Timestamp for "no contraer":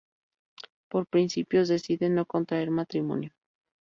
2.15-2.71